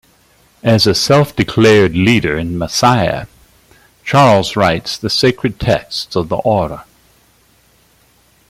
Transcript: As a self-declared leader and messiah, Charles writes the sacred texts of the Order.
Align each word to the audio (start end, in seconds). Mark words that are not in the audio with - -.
As 0.63 0.87
a 0.87 0.95
self-declared 0.95 1.91
leader 1.95 2.35
and 2.35 2.57
messiah, 2.57 3.27
Charles 4.03 4.55
writes 4.55 4.97
the 4.97 5.11
sacred 5.11 5.59
texts 5.59 6.15
of 6.15 6.27
the 6.27 6.37
Order. 6.37 6.85